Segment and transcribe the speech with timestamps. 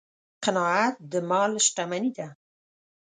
[0.43, 2.27] قناعت د مال شتمني ده.